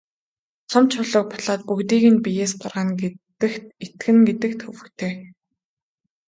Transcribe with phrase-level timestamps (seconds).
[0.71, 5.13] Том чулууг бутлаад бүгдийг нь биеэс гаргана гэдэгт итгэнэ гэдэг төвөгтэй.